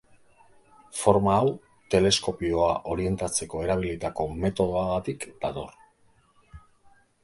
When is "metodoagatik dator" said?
4.43-5.81